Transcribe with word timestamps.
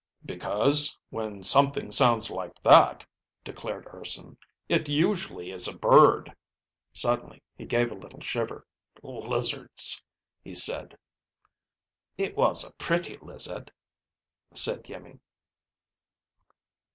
"Because 0.25 0.97
when 1.11 1.43
something 1.43 1.91
sounds 1.91 2.31
like 2.31 2.55
that," 2.61 3.05
declared 3.43 3.85
Urson, 3.93 4.35
"it 4.67 4.89
usually 4.89 5.51
is 5.51 5.67
a 5.67 5.77
bird!" 5.77 6.35
Suddenly 6.91 7.43
he 7.55 7.67
gave 7.67 7.91
a 7.91 7.93
little 7.93 8.19
shiver. 8.19 8.65
"Lizards," 9.03 10.03
he 10.43 10.55
said. 10.55 10.97
"It 12.17 12.35
was 12.35 12.63
a 12.63 12.73
pretty 12.79 13.13
lizard," 13.21 13.71
said 14.55 14.83
Iimmi. 14.85 15.19